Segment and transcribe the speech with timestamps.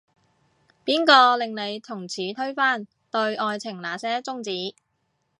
[0.83, 4.73] 邊個令你從此推翻，對愛情那些宗旨